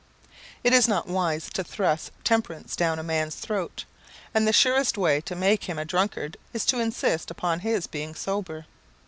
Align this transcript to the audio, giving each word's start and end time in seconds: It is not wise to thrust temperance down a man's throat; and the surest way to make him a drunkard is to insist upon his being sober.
It 0.63 0.73
is 0.73 0.87
not 0.87 1.05
wise 1.07 1.47
to 1.53 1.63
thrust 1.63 2.09
temperance 2.23 2.75
down 2.75 2.97
a 2.97 3.03
man's 3.03 3.35
throat; 3.35 3.85
and 4.33 4.47
the 4.47 4.51
surest 4.51 4.97
way 4.97 5.21
to 5.21 5.35
make 5.35 5.65
him 5.65 5.77
a 5.77 5.85
drunkard 5.85 6.37
is 6.53 6.65
to 6.65 6.79
insist 6.79 7.29
upon 7.29 7.59
his 7.59 7.85
being 7.85 8.15
sober. 8.15 8.65